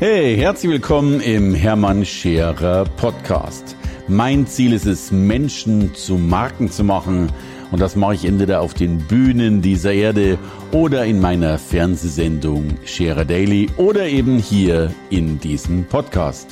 Hey, 0.00 0.36
herzlich 0.36 0.70
willkommen 0.70 1.20
im 1.20 1.56
Hermann 1.56 2.04
Scherer 2.04 2.84
Podcast. 2.84 3.74
Mein 4.06 4.46
Ziel 4.46 4.72
ist 4.72 4.86
es, 4.86 5.10
Menschen 5.10 5.92
zu 5.96 6.14
Marken 6.14 6.70
zu 6.70 6.84
machen. 6.84 7.32
Und 7.72 7.80
das 7.80 7.96
mache 7.96 8.14
ich 8.14 8.24
entweder 8.24 8.60
auf 8.60 8.74
den 8.74 8.98
Bühnen 9.08 9.60
dieser 9.60 9.92
Erde 9.92 10.38
oder 10.70 11.04
in 11.04 11.20
meiner 11.20 11.58
Fernsehsendung 11.58 12.78
Scherer 12.84 13.24
Daily 13.24 13.70
oder 13.76 14.06
eben 14.06 14.38
hier 14.38 14.94
in 15.10 15.40
diesem 15.40 15.84
Podcast. 15.84 16.46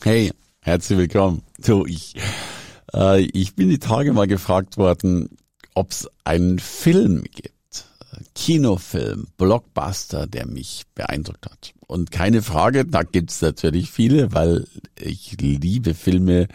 Hey, 0.00 0.30
herzlich 0.60 0.96
willkommen. 0.96 1.42
So, 1.58 1.86
ich, 1.86 2.14
äh, 2.94 3.20
ich 3.20 3.56
bin 3.56 3.68
die 3.68 3.80
Tage 3.80 4.12
mal 4.12 4.28
gefragt 4.28 4.78
worden, 4.78 5.38
ob 5.74 5.90
es 5.90 6.08
einen 6.22 6.60
Film 6.60 7.24
gibt 7.24 7.61
Kinofilm, 8.34 9.26
Blockbuster, 9.36 10.26
der 10.26 10.46
mich 10.46 10.82
beeindruckt 10.94 11.46
hat. 11.46 11.74
Und 11.86 12.10
keine 12.10 12.42
Frage, 12.42 12.84
da 12.84 13.02
gibt's 13.02 13.40
natürlich 13.42 13.90
viele, 13.90 14.32
weil 14.32 14.66
ich 14.98 15.36
liebe 15.40 15.94
Filme, 15.94 16.48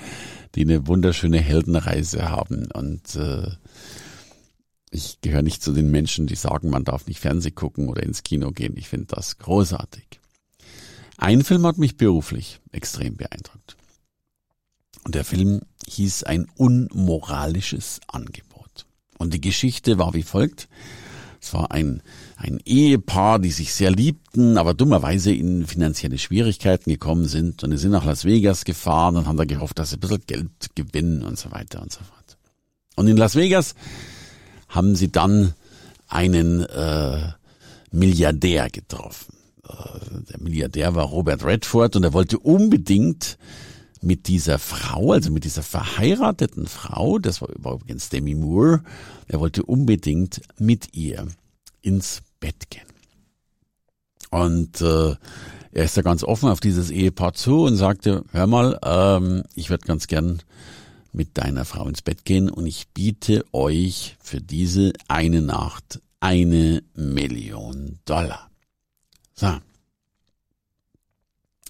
die 0.55 0.61
eine 0.61 0.87
wunderschöne 0.87 1.39
Heldenreise 1.39 2.29
haben. 2.29 2.71
Und 2.71 3.15
äh, 3.15 3.51
ich 4.89 5.21
gehöre 5.21 5.41
nicht 5.41 5.61
zu 5.61 5.73
den 5.73 5.91
Menschen, 5.91 6.27
die 6.27 6.35
sagen, 6.35 6.69
man 6.69 6.83
darf 6.83 7.07
nicht 7.07 7.19
Fernseh 7.19 7.51
gucken 7.51 7.89
oder 7.89 8.03
ins 8.03 8.23
Kino 8.23 8.51
gehen. 8.51 8.75
Ich 8.77 8.87
finde 8.87 9.07
das 9.15 9.37
großartig. 9.37 10.19
Ein 11.17 11.43
Film 11.43 11.65
hat 11.65 11.77
mich 11.77 11.97
beruflich 11.97 12.59
extrem 12.71 13.17
beeindruckt. 13.17 13.75
Und 15.03 15.15
der 15.15 15.23
Film 15.23 15.61
hieß 15.87 16.23
ein 16.23 16.47
unmoralisches 16.55 18.01
Angebot. 18.07 18.85
Und 19.17 19.33
die 19.33 19.41
Geschichte 19.41 19.97
war 19.97 20.13
wie 20.13 20.23
folgt. 20.23 20.67
Es 21.47 21.53
war 21.53 21.71
ein, 21.71 22.01
ein 22.35 22.59
Ehepaar, 22.65 23.39
die 23.39 23.51
sich 23.51 23.73
sehr 23.73 23.89
liebten, 23.89 24.57
aber 24.57 24.73
dummerweise 24.73 25.31
in 25.31 25.65
finanzielle 25.65 26.17
Schwierigkeiten 26.17 26.89
gekommen 26.89 27.25
sind 27.25 27.63
und 27.63 27.71
die 27.71 27.77
sind 27.77 27.91
nach 27.91 28.03
Las 28.03 28.25
Vegas 28.25 28.65
gefahren 28.65 29.15
und 29.15 29.27
haben 29.27 29.37
da 29.37 29.45
gehofft, 29.45 29.79
dass 29.79 29.91
sie 29.91 29.95
ein 29.95 30.01
bisschen 30.01 30.25
Geld 30.27 30.49
gewinnen 30.75 31.23
und 31.23 31.39
so 31.39 31.49
weiter 31.51 31.81
und 31.81 31.93
so 31.93 31.99
fort. 31.99 32.37
Und 32.97 33.07
in 33.07 33.15
Las 33.15 33.35
Vegas 33.35 33.75
haben 34.67 34.97
sie 34.97 35.09
dann 35.09 35.53
einen 36.09 36.63
äh, 36.63 37.31
Milliardär 37.91 38.69
getroffen. 38.69 39.33
Äh, 39.63 40.23
der 40.29 40.41
Milliardär 40.41 40.95
war 40.95 41.05
Robert 41.05 41.45
Redford 41.45 41.95
und 41.95 42.03
er 42.03 42.11
wollte 42.11 42.39
unbedingt 42.39 43.37
mit 44.03 44.27
dieser 44.27 44.59
Frau, 44.59 45.11
also 45.11 45.31
mit 45.31 45.43
dieser 45.43 45.63
verheirateten 45.63 46.67
Frau, 46.67 47.19
das 47.19 47.41
war 47.41 47.49
übrigens 47.49 48.09
Demi 48.09 48.35
Moore, 48.35 48.83
er 49.27 49.39
wollte 49.39 49.63
unbedingt 49.63 50.41
mit 50.57 50.95
ihr 50.95 51.27
ins 51.81 52.21
Bett 52.39 52.69
gehen. 52.69 52.87
Und 54.29 54.81
äh, 54.81 55.15
er 55.71 55.83
ist 55.83 55.97
da 55.97 56.01
ganz 56.01 56.23
offen 56.23 56.49
auf 56.49 56.59
dieses 56.59 56.89
Ehepaar 56.89 57.33
zu 57.33 57.63
und 57.63 57.75
sagte, 57.75 58.23
hör 58.31 58.47
mal, 58.47 58.79
ähm, 58.83 59.43
ich 59.53 59.69
würde 59.69 59.85
ganz 59.85 60.07
gern 60.07 60.41
mit 61.13 61.37
deiner 61.37 61.65
Frau 61.65 61.87
ins 61.87 62.01
Bett 62.01 62.25
gehen 62.25 62.49
und 62.49 62.65
ich 62.65 62.87
biete 62.89 63.45
euch 63.51 64.17
für 64.19 64.41
diese 64.41 64.93
eine 65.07 65.41
Nacht 65.41 66.01
eine 66.19 66.83
Million 66.95 67.99
Dollar. 68.05 68.49
So. 69.33 69.57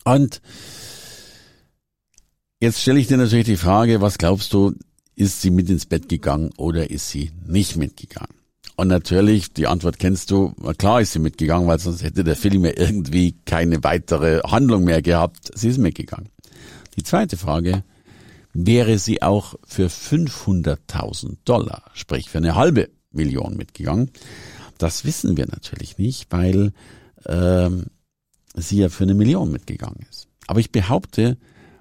Und 0.03 0.41
Jetzt 2.59 2.81
stelle 2.81 2.99
ich 2.99 3.05
dir 3.05 3.17
natürlich 3.17 3.45
die 3.45 3.55
Frage, 3.55 4.01
was 4.01 4.17
glaubst 4.17 4.51
du, 4.51 4.73
ist 5.15 5.41
sie 5.41 5.51
mit 5.51 5.69
ins 5.69 5.85
Bett 5.85 6.09
gegangen 6.09 6.49
oder 6.57 6.89
ist 6.89 7.09
sie 7.09 7.31
nicht 7.45 7.75
mitgegangen? 7.75 8.33
Und 8.75 8.87
natürlich, 8.87 9.53
die 9.53 9.67
Antwort 9.67 9.99
kennst 9.99 10.31
du, 10.31 10.53
klar 10.79 11.01
ist 11.01 11.13
sie 11.13 11.19
mitgegangen, 11.19 11.67
weil 11.67 11.77
sonst 11.77 12.01
hätte 12.01 12.23
der 12.23 12.35
Film 12.35 12.65
ja 12.65 12.71
irgendwie 12.75 13.33
keine 13.45 13.83
weitere 13.83 14.41
Handlung 14.41 14.85
mehr 14.85 15.03
gehabt. 15.03 15.51
Sie 15.53 15.69
ist 15.69 15.77
mitgegangen. 15.77 16.29
Die 16.95 17.03
zweite 17.03 17.37
Frage, 17.37 17.83
wäre 18.53 18.97
sie 18.97 19.21
auch 19.21 19.53
für 19.63 19.87
500.000 19.87 21.37
Dollar, 21.45 21.83
sprich 21.93 22.27
für 22.27 22.39
eine 22.39 22.55
halbe 22.55 22.89
Million 23.11 23.55
mitgegangen? 23.55 24.09
Das 24.79 25.05
wissen 25.05 25.37
wir 25.37 25.45
natürlich 25.45 25.99
nicht, 25.99 26.31
weil 26.31 26.73
ähm, 27.27 27.85
sie 28.55 28.77
ja 28.79 28.89
für 28.89 29.03
eine 29.03 29.13
Million 29.13 29.51
mitgegangen 29.51 30.07
ist. 30.09 30.27
Aber 30.47 30.59
ich 30.59 30.71
behaupte, 30.71 31.37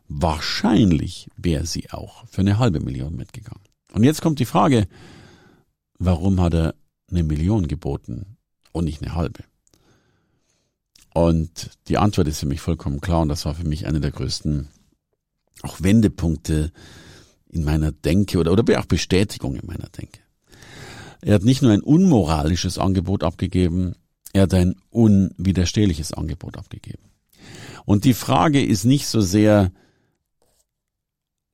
Wahrscheinlich 0.08 1.28
wäre 1.36 1.66
sie 1.66 1.90
auch 1.90 2.26
für 2.28 2.40
eine 2.40 2.58
halbe 2.58 2.80
Million 2.80 3.16
mitgegangen. 3.16 3.64
Und 3.92 4.04
jetzt 4.04 4.22
kommt 4.22 4.38
die 4.38 4.44
Frage, 4.44 4.86
warum 5.98 6.40
hat 6.40 6.54
er 6.54 6.74
eine 7.10 7.22
Million 7.22 7.66
geboten 7.66 8.36
und 8.72 8.84
nicht 8.84 9.02
eine 9.02 9.14
halbe? 9.14 9.44
Und 11.14 11.70
die 11.88 11.98
Antwort 11.98 12.28
ist 12.28 12.40
für 12.40 12.46
mich 12.46 12.60
vollkommen 12.60 13.00
klar 13.00 13.22
und 13.22 13.28
das 13.28 13.46
war 13.46 13.54
für 13.54 13.66
mich 13.66 13.86
einer 13.86 14.00
der 14.00 14.10
größten 14.10 14.68
auch 15.62 15.82
Wendepunkte 15.82 16.72
in 17.48 17.64
meiner 17.64 17.90
Denke 17.90 18.38
oder, 18.38 18.52
oder 18.52 18.78
auch 18.78 18.84
Bestätigung 18.84 19.56
in 19.56 19.66
meiner 19.66 19.88
Denke. 19.88 20.20
Er 21.22 21.34
hat 21.34 21.42
nicht 21.42 21.62
nur 21.62 21.72
ein 21.72 21.80
unmoralisches 21.80 22.78
Angebot 22.78 23.24
abgegeben, 23.24 23.94
er 24.32 24.42
hat 24.42 24.54
ein 24.54 24.76
unwiderstehliches 24.90 26.12
Angebot 26.12 26.58
abgegeben. 26.58 27.02
Und 27.86 28.04
die 28.04 28.14
Frage 28.14 28.62
ist 28.62 28.84
nicht 28.84 29.06
so 29.06 29.22
sehr, 29.22 29.72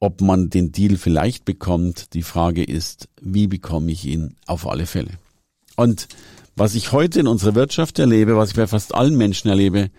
ob 0.03 0.21
man 0.21 0.51
den 0.51 0.73
Deal 0.73 0.97
vielleicht 0.97 1.45
bekommt. 1.45 2.13
Die 2.15 2.25
Frage 2.25 2.65
ist, 2.65 3.09
wie 3.21 3.47
bekomme 3.47 3.93
ich 3.93 4.05
ihn 4.05 4.35
auf 4.47 4.67
alle 4.67 4.87
Fälle? 4.87 5.13
Und 5.77 6.09
was 6.57 6.75
ich 6.75 6.91
heute 6.91 7.21
in 7.21 7.29
unserer 7.29 7.55
Wirtschaft 7.55 8.01
erlebe, 8.01 8.37
was 8.37 8.51
ich 8.51 8.57
bei 8.57 8.67
fast 8.67 8.97
allen 8.97 9.17
Menschen 9.17 9.49
erlebe, 9.49 9.91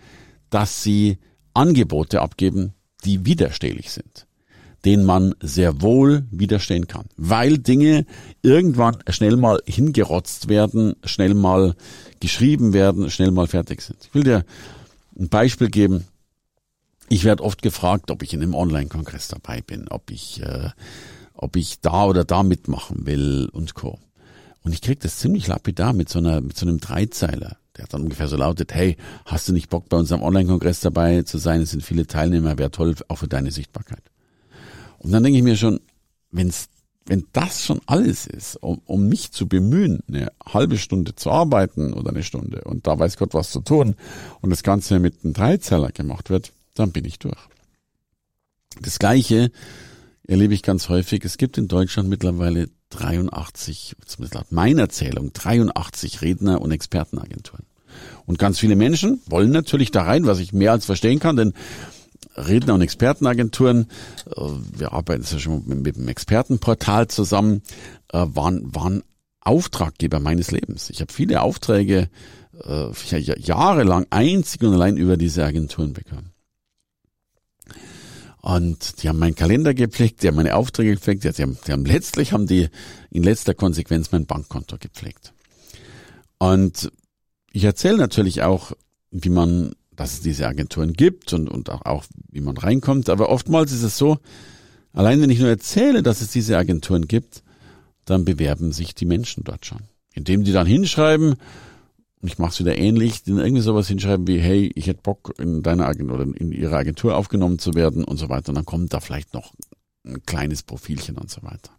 dass 0.50 0.84
sie 0.84 1.20
Angebote 1.54 2.22
abgeben, 2.22 2.74
die 3.06 3.26
widerstehlich 3.26 3.92
sind, 3.92 4.28
denen 4.84 5.06
man 5.06 5.36
sehr 5.42 5.82
wohl 5.82 6.26
widerstehen 6.32 6.88
kann, 6.88 7.06
weil 7.16 7.58
Dinge 7.60 8.06
irgendwann 8.42 8.98
schnell 9.08 9.38
mal 9.38 9.62
hingerotzt 9.66 10.50
werden, 10.50 10.96
schnell 11.06 11.34
mal 11.34 11.76
geschrieben 12.20 12.74
werden, 12.74 13.10
schnell 13.10 13.32
mal 13.32 13.48
fertig 13.48 13.82
sind. 13.82 14.00
Ich 14.04 14.14
will 14.14 14.24
dir 14.24 14.44
ein 15.18 15.30
Beispiel 15.30 15.70
geben. 15.70 16.04
Ich 17.14 17.26
werde 17.26 17.44
oft 17.44 17.62
gefragt, 17.62 18.10
ob 18.10 18.24
ich 18.24 18.34
in 18.34 18.42
einem 18.42 18.56
Online-Kongress 18.56 19.28
dabei 19.28 19.62
bin, 19.62 19.88
ob 19.88 20.10
ich, 20.10 20.42
äh, 20.42 20.72
ob 21.36 21.56
ich 21.56 21.80
da 21.80 22.06
oder 22.06 22.26
da 22.26 22.42
mitmachen 22.42 23.06
will 23.06 23.50
und 23.54 23.76
co. 23.76 24.00
Und 24.64 24.74
ich 24.74 24.82
krieg 24.82 25.00
das 25.00 25.20
ziemlich 25.20 25.46
lapidar 25.46 25.94
mit 25.94 26.10
so 26.10 26.18
einer, 26.18 26.42
mit 26.42 26.58
so 26.58 26.66
einem 26.66 26.80
Dreizeiler. 26.80 27.58
Der 27.78 27.86
dann 27.86 28.02
ungefähr 28.02 28.28
so 28.28 28.36
lautet, 28.36 28.74
hey, 28.74 28.98
hast 29.26 29.48
du 29.48 29.54
nicht 29.54 29.70
Bock 29.70 29.90
bei 29.90 29.98
unserem 29.98 30.24
Online-Kongress 30.24 30.80
dabei 30.80 31.22
zu 31.22 31.38
sein? 31.38 31.62
Es 31.62 31.70
sind 31.70 31.84
viele 31.84 32.08
Teilnehmer, 32.08 32.58
wäre 32.58 32.72
toll, 32.72 32.96
auch 33.10 33.18
für 33.18 33.28
deine 33.28 33.52
Sichtbarkeit. 33.52 34.02
Und 34.98 35.12
dann 35.12 35.22
denke 35.22 35.38
ich 35.38 35.44
mir 35.44 35.56
schon, 35.56 35.82
wenn's, 36.32 36.70
wenn 37.06 37.28
das 37.32 37.64
schon 37.64 37.80
alles 37.86 38.26
ist, 38.26 38.56
um, 38.56 38.82
um 38.86 39.08
mich 39.08 39.32
zu 39.32 39.48
bemühen, 39.48 40.00
eine 40.08 40.32
halbe 40.44 40.80
Stunde 40.80 41.14
zu 41.14 41.30
arbeiten 41.30 41.94
oder 41.94 42.10
eine 42.10 42.24
Stunde 42.24 42.64
und 42.64 42.88
da 42.88 42.98
weiß 42.98 43.18
Gott 43.18 43.36
was 43.36 43.52
zu 43.52 43.62
tun 43.62 43.98
und 44.42 44.50
das 44.50 44.64
Ganze 44.64 44.98
mit 44.98 45.24
einem 45.24 45.34
Dreizeiler 45.34 45.92
gemacht 45.92 46.32
wird, 46.32 46.54
dann 46.74 46.92
bin 46.92 47.06
ich 47.06 47.20
durch. 47.20 47.38
Das 48.82 49.00
Gleiche 49.00 49.52
erlebe 50.28 50.54
ich 50.54 50.64
ganz 50.64 50.90
häufig. 50.90 51.24
Es 51.26 51.38
gibt 51.38 51.58
in 51.58 51.68
Deutschland 51.68 52.10
mittlerweile 52.10 52.70
83, 52.90 53.96
zumindest 54.06 54.36
laut 54.36 54.52
meiner 54.52 54.90
Zählung, 54.90 55.34
83 55.34 56.22
Redner- 56.22 56.62
und 56.62 56.72
Expertenagenturen. 56.72 57.66
Und 58.26 58.40
ganz 58.40 58.60
viele 58.60 58.76
Menschen 58.76 59.22
wollen 59.28 59.52
natürlich 59.52 59.92
da 59.92 60.04
rein, 60.04 60.26
was 60.26 60.40
ich 60.40 60.54
mehr 60.54 60.72
als 60.72 60.86
verstehen 60.86 61.20
kann, 61.20 61.36
denn 61.36 61.54
Redner- 62.36 62.74
und 62.74 62.82
Expertenagenturen, 62.82 63.88
äh, 64.36 64.42
wir 64.78 64.94
arbeiten 64.94 65.24
ja 65.30 65.40
schon 65.40 65.64
mit 65.68 65.96
dem 65.96 66.08
Expertenportal 66.08 67.08
zusammen, 67.08 67.62
äh, 68.12 68.26
waren, 68.30 68.74
waren 68.74 69.04
Auftraggeber 69.42 70.20
meines 70.20 70.52
Lebens. 70.52 70.90
Ich 70.90 71.02
habe 71.02 71.14
viele 71.14 71.42
Aufträge 71.42 72.10
äh, 72.64 73.20
jahrelang 73.20 74.08
einzig 74.10 74.62
und 74.62 74.74
allein 74.74 74.98
über 74.98 75.18
diese 75.18 75.44
Agenturen 75.44 75.94
bekommen. 75.94 76.33
Und 78.44 79.02
die 79.02 79.08
haben 79.08 79.20
meinen 79.20 79.36
Kalender 79.36 79.74
gepflegt, 79.74 80.22
die 80.22 80.28
haben 80.28 80.36
meine 80.36 80.56
Aufträge 80.56 80.96
gepflegt, 80.96 81.24
die 81.24 81.30
haben, 81.30 81.58
die 81.66 81.72
haben 81.72 81.86
letztlich 81.86 82.34
haben 82.34 82.46
die 82.46 82.68
in 83.10 83.24
letzter 83.24 83.54
Konsequenz 83.54 84.12
mein 84.12 84.26
Bankkonto 84.26 84.76
gepflegt. 84.78 85.32
Und 86.40 86.92
ich 87.54 87.64
erzähle 87.64 87.96
natürlich 87.96 88.42
auch, 88.42 88.74
wie 89.12 89.30
man, 89.30 89.72
dass 89.96 90.12
es 90.12 90.22
diese 90.22 90.46
Agenturen 90.46 90.92
gibt 90.92 91.32
und, 91.32 91.48
und 91.48 91.70
auch, 91.70 91.86
auch 91.86 92.04
wie 92.32 92.42
man 92.42 92.58
reinkommt. 92.58 93.10
Aber 93.10 93.30
oftmals 93.30 93.72
ist 93.72 93.84
es 93.84 93.98
so, 93.98 94.18
allein 94.92 95.22
wenn 95.22 95.30
ich 95.30 95.40
nur 95.40 95.48
erzähle, 95.48 96.04
dass 96.04 96.20
es 96.20 96.32
diese 96.32 96.58
Agenturen 96.58 97.08
gibt, 97.08 97.44
dann 98.04 98.26
bewerben 98.26 98.74
sich 98.74 98.94
die 98.94 99.06
Menschen 99.06 99.46
dort 99.46 99.66
schon. 99.66 99.84
Indem 100.14 100.44
die 100.44 100.52
dann 100.52 100.68
hinschreiben, 100.68 101.36
ich 102.26 102.38
mache 102.38 102.52
es 102.52 102.60
wieder 102.60 102.78
ähnlich, 102.78 103.24
denen 103.24 103.40
irgendwie 103.40 103.62
sowas 103.62 103.88
hinschreiben 103.88 104.28
wie, 104.28 104.40
hey, 104.40 104.72
ich 104.76 104.88
hätte 104.88 105.02
Bock 105.02 105.34
in 105.40 105.62
deiner 105.62 105.88
Agentur 105.88 106.16
oder 106.20 106.24
in 106.24 106.52
ihrer 106.52 106.78
Agentur 106.78 107.18
aufgenommen 107.18 107.60
zu 107.60 107.74
werden 107.74 108.06
und 108.06 108.18
so 108.18 108.30
weiter. 108.30 108.50
Und 108.50 108.56
dann 108.56 108.66
kommt 108.66 108.94
da 108.94 109.02
vielleicht 109.02 109.34
noch 109.34 109.54
ein 110.06 110.24
kleines 110.26 110.64
Profilchen 110.64 111.18
und 111.18 111.30
so 111.30 111.44
weiter. 111.44 111.72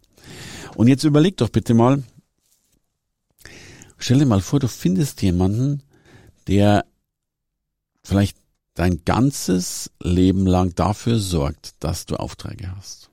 Und 0.75 0.87
jetzt 0.87 1.03
überleg 1.03 1.37
doch 1.37 1.49
bitte 1.49 1.73
mal, 1.73 2.03
stell 3.97 4.19
dir 4.19 4.25
mal 4.25 4.41
vor, 4.41 4.59
du 4.59 4.67
findest 4.67 5.21
jemanden, 5.23 5.81
der 6.47 6.85
vielleicht 8.03 8.37
dein 8.75 9.03
ganzes 9.03 9.89
Leben 9.99 10.45
lang 10.45 10.75
dafür 10.75 11.17
sorgt, 11.17 11.73
dass 11.79 12.05
du 12.05 12.17
Aufträge 12.17 12.75
hast. 12.75 13.09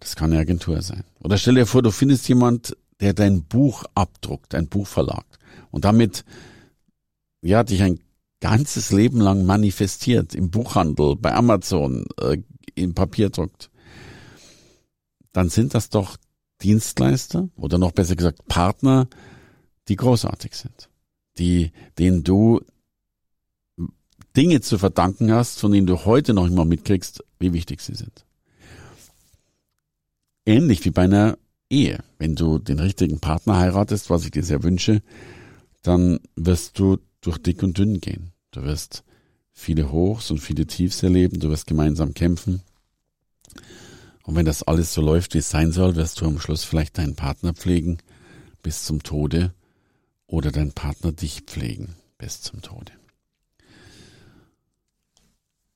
Das 0.00 0.14
kann 0.14 0.32
eine 0.32 0.42
Agentur 0.42 0.82
sein. 0.82 1.04
Oder 1.20 1.38
stell 1.38 1.54
dir 1.54 1.66
vor, 1.66 1.80
du 1.80 1.90
findest 1.90 2.28
jemand, 2.28 2.76
der 3.00 3.14
dein 3.14 3.44
Buch 3.44 3.84
abdruckt, 3.94 4.54
ein 4.54 4.68
Buchverlag 4.68 5.24
und 5.70 5.84
damit 5.84 6.24
ja 7.42 7.62
dich 7.62 7.82
ein 7.82 8.00
ganzes 8.40 8.90
Leben 8.90 9.20
lang 9.20 9.46
manifestiert 9.46 10.34
im 10.34 10.50
Buchhandel, 10.50 11.16
bei 11.16 11.32
Amazon, 11.32 12.06
äh, 12.20 12.38
im 12.74 12.94
Papier 12.94 13.30
druckt. 13.30 13.70
Dann 15.32 15.48
sind 15.48 15.74
das 15.74 15.88
doch 15.88 16.16
Dienstleister 16.62 17.48
oder 17.56 17.78
noch 17.78 17.92
besser 17.92 18.16
gesagt 18.16 18.46
Partner, 18.46 19.08
die 19.88 19.96
großartig 19.96 20.54
sind, 20.54 20.88
die 21.38 21.72
denen 21.98 22.22
du 22.22 22.60
Dinge 24.36 24.60
zu 24.60 24.78
verdanken 24.78 25.32
hast, 25.32 25.60
von 25.60 25.72
denen 25.72 25.86
du 25.86 26.04
heute 26.04 26.34
noch 26.34 26.46
immer 26.46 26.64
mitkriegst, 26.64 27.22
wie 27.38 27.52
wichtig 27.52 27.80
sie 27.80 27.94
sind. 27.94 28.24
Ähnlich 30.44 30.84
wie 30.84 30.90
bei 30.90 31.02
einer 31.02 31.38
Ehe. 31.70 32.02
Wenn 32.18 32.34
du 32.34 32.58
den 32.58 32.80
richtigen 32.80 33.20
Partner 33.20 33.56
heiratest, 33.56 34.10
was 34.10 34.24
ich 34.24 34.32
dir 34.32 34.42
sehr 34.42 34.62
wünsche, 34.62 35.02
dann 35.84 36.18
wirst 36.34 36.78
du 36.78 36.98
durch 37.20 37.38
dick 37.38 37.62
und 37.62 37.78
dünn 37.78 38.00
gehen. 38.00 38.32
Du 38.50 38.62
wirst 38.62 39.04
viele 39.52 39.92
Hochs 39.92 40.30
und 40.30 40.38
viele 40.38 40.66
Tiefs 40.66 41.02
erleben, 41.02 41.38
du 41.38 41.50
wirst 41.50 41.66
gemeinsam 41.66 42.14
kämpfen. 42.14 42.62
Und 44.24 44.34
wenn 44.34 44.46
das 44.46 44.62
alles 44.62 44.94
so 44.94 45.02
läuft, 45.02 45.34
wie 45.34 45.38
es 45.38 45.50
sein 45.50 45.70
soll, 45.70 45.94
wirst 45.94 46.20
du 46.20 46.26
am 46.26 46.40
Schluss 46.40 46.64
vielleicht 46.64 46.96
deinen 46.98 47.14
Partner 47.14 47.52
pflegen 47.52 47.98
bis 48.62 48.84
zum 48.84 49.02
Tode 49.02 49.54
oder 50.26 50.50
dein 50.50 50.72
Partner 50.72 51.12
dich 51.12 51.42
pflegen 51.42 51.94
bis 52.16 52.40
zum 52.40 52.62
Tode. 52.62 52.92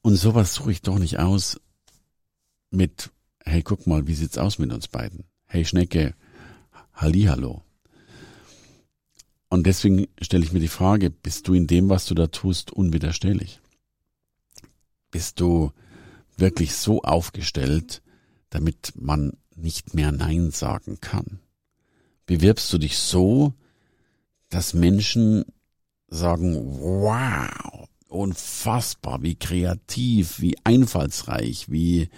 Und 0.00 0.16
sowas 0.16 0.54
suche 0.54 0.72
ich 0.72 0.80
doch 0.80 0.98
nicht 0.98 1.18
aus 1.18 1.60
mit, 2.70 3.10
hey, 3.44 3.62
guck 3.62 3.86
mal, 3.86 4.06
wie 4.06 4.14
sieht's 4.14 4.38
aus 4.38 4.58
mit 4.58 4.72
uns 4.72 4.88
beiden? 4.88 5.24
Hey 5.44 5.66
Schnecke, 5.66 6.14
Hallihallo. 6.94 7.67
Und 9.48 9.66
deswegen 9.66 10.08
stelle 10.20 10.44
ich 10.44 10.52
mir 10.52 10.60
die 10.60 10.68
Frage, 10.68 11.10
bist 11.10 11.48
du 11.48 11.54
in 11.54 11.66
dem, 11.66 11.88
was 11.88 12.06
du 12.06 12.14
da 12.14 12.26
tust, 12.26 12.70
unwiderstehlich? 12.70 13.60
Bist 15.10 15.40
du 15.40 15.72
wirklich 16.36 16.74
so 16.74 17.02
aufgestellt, 17.02 18.02
damit 18.50 18.92
man 18.94 19.32
nicht 19.56 19.94
mehr 19.94 20.12
Nein 20.12 20.50
sagen 20.50 21.00
kann? 21.00 21.40
Bewirbst 22.26 22.70
du 22.72 22.78
dich 22.78 22.98
so, 22.98 23.54
dass 24.50 24.74
Menschen 24.74 25.44
sagen, 26.08 26.78
wow, 26.80 27.88
unfassbar, 28.08 29.22
wie 29.22 29.34
kreativ, 29.34 30.40
wie 30.40 30.56
einfallsreich, 30.64 31.70
wie, 31.70 32.10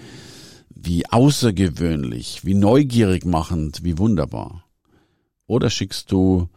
wie 0.69 1.07
außergewöhnlich, 1.07 2.45
wie 2.45 2.55
neugierig 2.55 3.25
machend, 3.25 3.85
wie 3.85 3.99
wunderbar. 3.99 4.65
Oder 5.47 5.71
schickst 5.71 6.11
du 6.11 6.49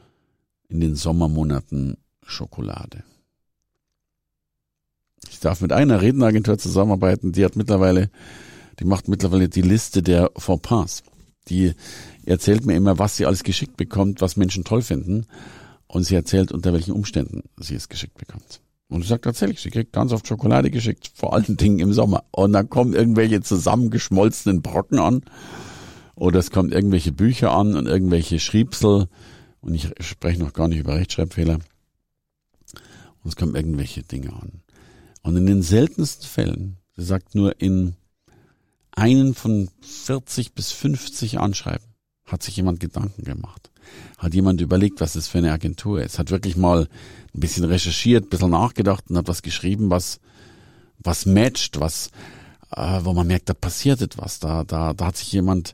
in 0.74 0.80
den 0.80 0.96
Sommermonaten 0.96 1.98
Schokolade? 2.26 3.04
Ich 5.30 5.40
darf 5.40 5.62
mit 5.62 5.72
einer 5.72 6.02
Redneragentur 6.02 6.58
zusammenarbeiten, 6.58 7.32
die 7.32 7.46
hat 7.46 7.56
mittlerweile, 7.56 8.10
die 8.80 8.86
macht 8.86 9.08
mittlerweile 9.08 9.50
die 9.50 9.62
Liste 9.62 10.02
der 10.02 10.32
Fauxpas. 10.36 11.04
Die 11.48 11.74
erzählt 12.26 12.66
mir 12.66 12.76
immer, 12.76 13.00
was 13.00 13.18
sie 13.18 13.26
alles 13.26 13.44
geschickt 13.44 13.78
bekommt, 13.78 14.22
was 14.22 14.36
Menschen 14.36 14.64
toll 14.64 14.82
finden. 14.82 15.28
Und 15.88 16.04
sie 16.04 16.16
erzählt, 16.16 16.52
unter 16.52 16.74
welchen 16.74 16.94
Umständen 16.94 17.44
sie 17.58 17.76
es 17.76 17.88
geschickt 17.88 18.18
bekommt. 18.18 18.62
Und 18.88 19.04
sie 19.04 19.10
sagt 19.10 19.26
tatsächlich, 19.26 19.62
sie 19.62 19.70
kriegt 19.70 19.94
ganz 19.94 20.12
oft 20.12 20.28
Schokolade 20.28 20.72
geschickt, 20.72 21.12
vor 21.14 21.34
allen 21.34 21.58
Dingen 21.58 21.80
im 21.80 21.94
Sommer. 21.94 22.24
Und 22.32 22.54
dann 22.54 22.70
kommen 22.70 22.94
irgendwelche 22.94 23.42
zusammengeschmolzenen 23.42 24.62
Brocken 24.62 25.00
an. 25.00 25.22
Oder 26.16 26.40
es 26.40 26.52
kommen 26.52 26.72
irgendwelche 26.72 27.12
Bücher 27.12 27.52
an 27.52 27.76
und 27.76 27.88
irgendwelche 27.88 28.40
Schriebsel. 28.40 29.08
Und 29.64 29.74
ich 29.76 29.90
spreche 30.02 30.40
noch 30.40 30.52
gar 30.52 30.68
nicht 30.68 30.80
über 30.80 30.96
Rechtschreibfehler. 30.96 31.56
Und 31.56 33.30
es 33.30 33.38
kommen 33.38 33.56
irgendwelche 33.56 34.04
Dinge 34.04 34.34
an. 34.34 34.62
Und 35.22 35.38
in 35.38 35.46
den 35.46 35.62
seltensten 35.62 36.28
Fällen, 36.28 36.78
sie 36.98 37.06
sagt 37.06 37.34
nur 37.34 37.62
in 37.62 37.96
einen 38.92 39.34
von 39.34 39.70
40 39.82 40.54
bis 40.54 40.74
50 40.74 41.40
Anschreiben, 41.40 41.88
hat 42.26 42.44
sich 42.44 42.58
jemand 42.58 42.82
Gedanken 42.82 43.24
gemacht. 43.24 43.72
Hat 44.18 44.34
jemand 44.34 44.60
überlegt, 44.60 45.00
was 45.00 45.14
das 45.14 45.30
für 45.30 45.38
eine 45.38 45.54
Agentur 45.54 46.02
ist. 46.02 46.20
Hat 46.20 46.30
wirklich 46.30 46.58
mal 46.58 46.90
ein 47.34 47.40
bisschen 47.40 47.64
recherchiert, 47.64 48.26
ein 48.26 48.30
bisschen 48.30 48.52
nachgedacht 48.52 49.06
und 49.10 49.18
hat 49.18 49.30
was 49.30 49.44
geschrieben, 49.44 49.90
was, 49.90 50.20
was 50.98 51.26
matcht, 51.26 51.80
was, 51.80 52.10
äh, 52.72 53.00
wo 53.04 53.14
man 53.14 53.28
merkt, 53.28 53.48
da 53.48 53.54
passiert 53.54 54.02
etwas, 54.02 54.40
da, 54.40 54.66
da, 54.66 54.94
da 54.94 55.06
hat 55.06 55.16
sich 55.16 55.32
jemand 55.32 55.74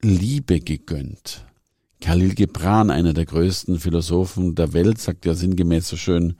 Liebe 0.00 0.58
gegönnt. 0.58 1.44
Khalil 2.02 2.34
Gibran, 2.34 2.90
einer 2.90 3.14
der 3.14 3.26
größten 3.26 3.78
Philosophen 3.78 4.56
der 4.56 4.72
Welt, 4.72 4.98
sagt 4.98 5.24
ja 5.24 5.34
sinngemäß 5.34 5.86
so 5.86 5.96
schön, 5.96 6.34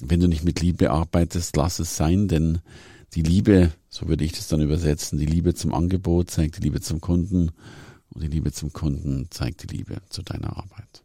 wenn 0.00 0.20
du 0.20 0.28
nicht 0.28 0.44
mit 0.44 0.60
Liebe 0.60 0.92
arbeitest, 0.92 1.56
lass 1.56 1.80
es 1.80 1.96
sein, 1.96 2.28
denn 2.28 2.60
die 3.14 3.22
Liebe, 3.22 3.72
so 3.88 4.06
würde 4.06 4.24
ich 4.24 4.32
das 4.32 4.46
dann 4.46 4.62
übersetzen, 4.62 5.18
die 5.18 5.26
Liebe 5.26 5.54
zum 5.54 5.74
Angebot 5.74 6.30
zeigt 6.30 6.58
die 6.58 6.62
Liebe 6.62 6.80
zum 6.80 7.00
Kunden 7.00 7.50
und 8.10 8.22
die 8.22 8.28
Liebe 8.28 8.52
zum 8.52 8.72
Kunden 8.72 9.26
zeigt 9.30 9.64
die 9.64 9.76
Liebe 9.76 9.96
zu 10.10 10.22
deiner 10.22 10.56
Arbeit. 10.56 11.02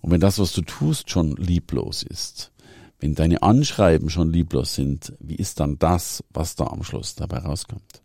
Und 0.00 0.10
wenn 0.10 0.20
das, 0.20 0.38
was 0.38 0.52
du 0.52 0.62
tust, 0.62 1.10
schon 1.10 1.36
lieblos 1.36 2.02
ist, 2.02 2.50
wenn 2.98 3.14
deine 3.14 3.42
Anschreiben 3.42 4.08
schon 4.08 4.32
lieblos 4.32 4.74
sind, 4.74 5.12
wie 5.20 5.36
ist 5.36 5.60
dann 5.60 5.78
das, 5.78 6.24
was 6.30 6.56
da 6.56 6.68
am 6.68 6.82
Schluss 6.82 7.14
dabei 7.14 7.38
rauskommt? 7.38 8.00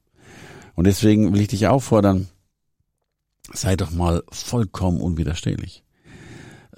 Und 0.76 0.86
deswegen 0.86 1.34
will 1.34 1.42
ich 1.42 1.48
dich 1.48 1.68
auffordern, 1.68 2.28
sei 3.54 3.76
doch 3.76 3.92
mal 3.92 4.24
vollkommen 4.32 5.02
unwiderstehlich. 5.02 5.84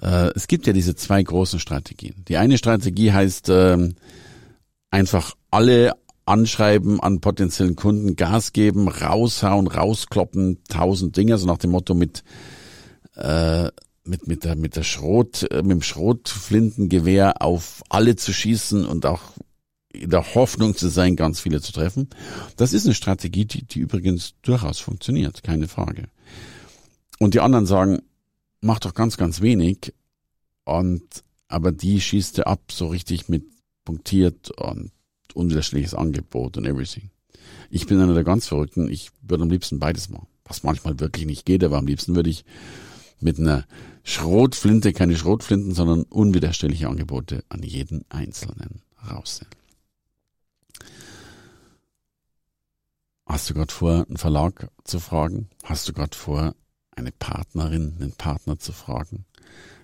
Äh, 0.00 0.30
es 0.34 0.46
gibt 0.46 0.66
ja 0.66 0.72
diese 0.72 0.94
zwei 0.94 1.22
großen 1.22 1.58
Strategien. 1.58 2.24
Die 2.28 2.36
eine 2.36 2.58
Strategie 2.58 3.12
heißt 3.12 3.48
ähm, 3.50 3.94
einfach 4.90 5.34
alle 5.50 5.94
Anschreiben 6.26 7.00
an 7.00 7.20
potenziellen 7.20 7.76
Kunden, 7.76 8.16
Gas 8.16 8.52
geben, 8.52 8.88
raushauen, 8.88 9.66
rauskloppen, 9.66 10.58
tausend 10.68 11.16
Dinge, 11.16 11.38
so 11.38 11.46
nach 11.46 11.58
dem 11.58 11.70
Motto 11.70 11.94
mit 11.94 12.22
äh, 13.16 13.68
mit, 14.04 14.26
mit 14.26 14.44
der, 14.44 14.56
mit 14.56 14.76
der 14.76 14.82
Schrot, 14.82 15.50
äh, 15.50 15.62
mit 15.62 15.72
dem 15.72 15.82
Schrotflintengewehr 15.82 17.42
auf 17.42 17.82
alle 17.88 18.16
zu 18.16 18.32
schießen 18.32 18.86
und 18.86 19.06
auch 19.06 19.22
in 19.92 20.10
der 20.10 20.34
Hoffnung 20.34 20.76
zu 20.76 20.88
sein, 20.88 21.16
ganz 21.16 21.40
viele 21.40 21.60
zu 21.60 21.72
treffen. 21.72 22.08
Das 22.56 22.72
ist 22.72 22.86
eine 22.86 22.94
Strategie, 22.94 23.44
die, 23.44 23.64
die 23.64 23.80
übrigens 23.80 24.34
durchaus 24.42 24.78
funktioniert, 24.78 25.42
keine 25.42 25.68
Frage. 25.68 26.04
Und 27.20 27.34
die 27.34 27.40
anderen 27.40 27.66
sagen, 27.66 28.00
mach 28.62 28.78
doch 28.78 28.94
ganz, 28.94 29.18
ganz 29.18 29.42
wenig 29.42 29.92
und, 30.64 31.04
aber 31.48 31.70
die 31.70 32.00
schießt 32.00 32.38
er 32.38 32.46
ab 32.46 32.72
so 32.72 32.88
richtig 32.88 33.28
mit 33.28 33.44
punktiert 33.84 34.50
und 34.52 34.90
unwiderstehliches 35.34 35.94
Angebot 35.94 36.56
und 36.56 36.64
everything. 36.64 37.10
Ich 37.68 37.86
bin 37.86 38.00
einer 38.00 38.14
der 38.14 38.24
ganz 38.24 38.48
Verrückten. 38.48 38.88
Ich 38.88 39.10
würde 39.20 39.42
am 39.42 39.50
liebsten 39.50 39.78
beides 39.78 40.08
machen. 40.08 40.28
Was 40.44 40.62
manchmal 40.62 40.98
wirklich 40.98 41.26
nicht 41.26 41.44
geht, 41.44 41.62
aber 41.62 41.76
am 41.76 41.86
liebsten 41.86 42.16
würde 42.16 42.30
ich 42.30 42.46
mit 43.20 43.38
einer 43.38 43.66
Schrotflinte, 44.02 44.94
keine 44.94 45.14
Schrotflinten, 45.14 45.74
sondern 45.74 46.04
unwiderstehliche 46.04 46.88
Angebote 46.88 47.44
an 47.50 47.62
jeden 47.62 48.06
Einzelnen 48.08 48.80
raussehen. 49.06 49.50
Hast 53.26 53.50
du 53.50 53.54
gerade 53.54 53.72
vor, 53.72 54.06
einen 54.08 54.16
Verlag 54.16 54.70
zu 54.84 55.00
fragen? 55.00 55.50
Hast 55.64 55.86
du 55.86 55.92
gerade 55.92 56.16
vor, 56.16 56.54
eine 56.96 57.12
Partnerin, 57.12 57.96
einen 58.00 58.12
Partner 58.12 58.58
zu 58.58 58.72
fragen? 58.72 59.24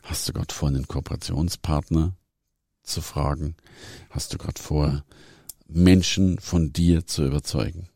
Hast 0.03 0.29
du 0.29 0.33
gerade 0.33 0.55
vor, 0.55 0.69
einen 0.69 0.89
Kooperationspartner 0.89 2.15
zu 2.83 3.01
fragen? 3.01 3.57
Hast 4.11 4.33
du 4.33 4.39
gerade 4.39 4.61
vor, 4.61 5.05
Menschen 5.69 6.39
von 6.39 6.73
dir 6.73 7.07
zu 7.07 7.25
überzeugen? 7.27 7.89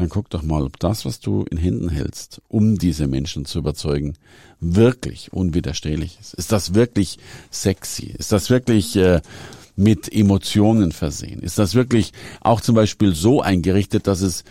dann 0.00 0.08
guck 0.08 0.30
doch 0.30 0.42
mal, 0.42 0.62
ob 0.62 0.78
das, 0.78 1.04
was 1.04 1.20
du 1.20 1.44
in 1.50 1.58
Händen 1.58 1.90
hältst, 1.90 2.40
um 2.48 2.78
diese 2.78 3.06
Menschen 3.06 3.44
zu 3.44 3.58
überzeugen, 3.58 4.14
wirklich 4.58 5.32
unwiderstehlich 5.32 6.18
ist. 6.20 6.34
Ist 6.34 6.52
das 6.52 6.74
wirklich 6.74 7.18
sexy? 7.50 8.14
Ist 8.16 8.32
das 8.32 8.48
wirklich 8.48 8.96
äh, 8.96 9.20
mit 9.76 10.10
Emotionen 10.12 10.92
versehen? 10.92 11.40
Ist 11.40 11.58
das 11.58 11.74
wirklich 11.74 12.12
auch 12.40 12.62
zum 12.62 12.74
Beispiel 12.74 13.14
so 13.14 13.42
eingerichtet, 13.42 14.06
dass 14.06 14.22
es 14.22 14.44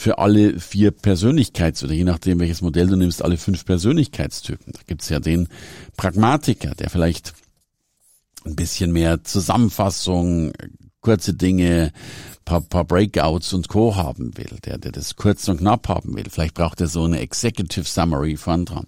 für 0.00 0.18
alle 0.18 0.58
vier 0.58 0.92
Persönlichkeits- 0.92 1.84
oder 1.84 1.92
je 1.92 2.04
nachdem, 2.04 2.40
welches 2.40 2.62
Modell 2.62 2.86
du 2.86 2.96
nimmst, 2.96 3.22
alle 3.22 3.36
fünf 3.36 3.66
Persönlichkeitstypen. 3.66 4.72
Da 4.72 4.80
gibt's 4.86 5.10
ja 5.10 5.20
den 5.20 5.48
Pragmatiker, 5.96 6.74
der 6.74 6.88
vielleicht 6.88 7.34
ein 8.46 8.56
bisschen 8.56 8.92
mehr 8.92 9.22
Zusammenfassung, 9.24 10.52
kurze 11.02 11.34
Dinge, 11.34 11.92
paar, 12.46 12.62
paar 12.62 12.84
Breakouts 12.84 13.52
und 13.52 13.68
Co. 13.68 13.94
haben 13.94 14.36
will, 14.38 14.56
der, 14.64 14.78
der 14.78 14.90
das 14.90 15.16
kurz 15.16 15.46
und 15.48 15.58
knapp 15.58 15.86
haben 15.88 16.16
will. 16.16 16.30
Vielleicht 16.30 16.54
braucht 16.54 16.80
er 16.80 16.86
so 16.86 17.04
eine 17.04 17.20
Executive 17.20 17.84
Summary 17.84 18.38
von 18.38 18.64
dran. 18.64 18.86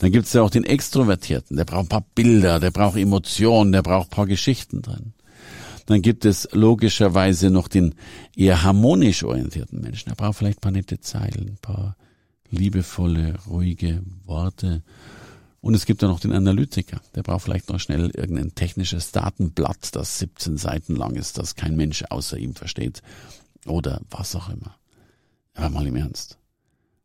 Dann 0.00 0.10
gibt's 0.10 0.32
ja 0.32 0.42
auch 0.42 0.50
den 0.50 0.64
Extrovertierten, 0.64 1.56
der 1.56 1.64
braucht 1.64 1.84
ein 1.84 1.88
paar 1.88 2.06
Bilder, 2.16 2.58
der 2.58 2.72
braucht 2.72 2.96
Emotionen, 2.96 3.70
der 3.70 3.82
braucht 3.82 4.08
ein 4.08 4.16
paar 4.16 4.26
Geschichten 4.26 4.82
drin. 4.82 5.14
Dann 5.86 6.02
gibt 6.02 6.24
es 6.24 6.48
logischerweise 6.52 7.50
noch 7.50 7.68
den 7.68 7.94
eher 8.36 8.62
harmonisch 8.62 9.22
orientierten 9.22 9.80
Menschen. 9.80 10.08
Der 10.08 10.16
braucht 10.16 10.38
vielleicht 10.38 10.58
ein 10.58 10.62
paar 10.62 10.72
nette 10.72 11.00
Zeilen, 11.00 11.50
ein 11.50 11.58
paar 11.60 11.96
liebevolle, 12.50 13.34
ruhige 13.46 14.02
Worte. 14.24 14.82
Und 15.60 15.74
es 15.74 15.86
gibt 15.86 16.02
dann 16.02 16.10
noch 16.10 16.20
den 16.20 16.32
Analytiker. 16.32 17.00
Der 17.14 17.22
braucht 17.22 17.44
vielleicht 17.44 17.70
noch 17.70 17.80
schnell 17.80 18.10
irgendein 18.14 18.54
technisches 18.54 19.12
Datenblatt, 19.12 19.94
das 19.96 20.18
17 20.18 20.56
Seiten 20.56 20.96
lang 20.96 21.16
ist, 21.16 21.38
das 21.38 21.54
kein 21.54 21.76
Mensch 21.76 22.04
außer 22.08 22.36
ihm 22.36 22.54
versteht. 22.54 23.02
Oder 23.66 24.00
was 24.10 24.36
auch 24.36 24.50
immer. 24.50 24.76
Aber 25.54 25.70
mal 25.70 25.86
im 25.86 25.96
Ernst. 25.96 26.38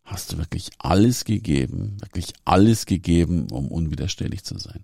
Hast 0.03 0.33
du 0.33 0.37
wirklich 0.37 0.71
alles 0.79 1.23
gegeben, 1.23 1.97
wirklich 1.99 2.33
alles 2.43 2.85
gegeben, 2.85 3.47
um 3.51 3.67
unwiderstehlich 3.69 4.43
zu 4.43 4.57
sein? 4.57 4.83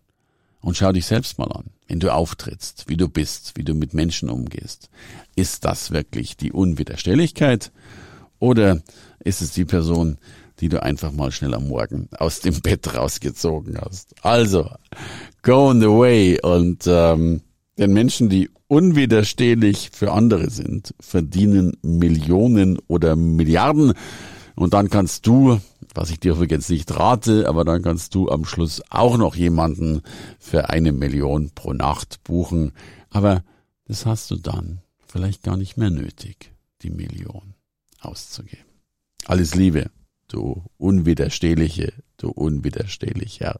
Und 0.65 0.75
schau 0.75 0.91
dich 0.91 1.05
selbst 1.05 1.37
mal 1.37 1.51
an, 1.51 1.65
wenn 1.87 1.99
du 1.99 2.11
auftrittst, 2.11 2.85
wie 2.87 2.97
du 2.97 3.07
bist, 3.07 3.51
wie 3.55 3.63
du 3.63 3.75
mit 3.75 3.93
Menschen 3.93 4.31
umgehst. 4.31 4.89
Ist 5.35 5.63
das 5.63 5.91
wirklich 5.91 6.37
die 6.37 6.51
Unwiderstehlichkeit? 6.51 7.71
Oder 8.39 8.81
ist 9.19 9.43
es 9.43 9.51
die 9.51 9.65
Person, 9.65 10.17
die 10.59 10.69
du 10.69 10.81
einfach 10.81 11.11
mal 11.11 11.31
schnell 11.31 11.53
am 11.53 11.67
Morgen 11.67 12.09
aus 12.17 12.39
dem 12.39 12.61
Bett 12.61 12.95
rausgezogen 12.95 13.77
hast? 13.79 14.15
Also, 14.25 14.67
go 15.43 15.69
on 15.69 15.81
the 15.81 15.85
way. 15.85 16.39
Und 16.41 16.85
ähm, 16.87 17.41
den 17.77 17.93
Menschen, 17.93 18.29
die 18.29 18.49
unwiderstehlich 18.67 19.91
für 19.93 20.13
andere 20.13 20.49
sind, 20.49 20.95
verdienen 20.99 21.77
Millionen 21.83 22.79
oder 22.87 23.15
Milliarden. 23.15 23.93
Und 24.55 24.73
dann 24.73 24.89
kannst 24.89 25.27
du 25.27 25.61
was 25.95 26.09
ich 26.09 26.19
dir 26.19 26.33
übrigens 26.33 26.69
nicht 26.69 26.91
rate, 26.95 27.47
aber 27.47 27.63
dann 27.63 27.81
kannst 27.81 28.13
du 28.15 28.29
am 28.29 28.45
Schluss 28.45 28.81
auch 28.89 29.17
noch 29.17 29.35
jemanden 29.35 30.01
für 30.39 30.69
eine 30.69 30.91
Million 30.91 31.51
pro 31.55 31.73
Nacht 31.73 32.23
buchen. 32.23 32.73
Aber 33.09 33.43
das 33.85 34.05
hast 34.05 34.29
du 34.31 34.35
dann 34.35 34.81
vielleicht 35.07 35.43
gar 35.43 35.57
nicht 35.57 35.77
mehr 35.77 35.89
nötig, 35.89 36.53
die 36.81 36.89
Million 36.89 37.55
auszugeben. 38.01 38.65
Alles 39.25 39.55
Liebe, 39.55 39.89
du 40.27 40.63
unwiderstehliche, 40.77 41.93
du 42.17 42.29
unwiderstehlicher 42.29 43.59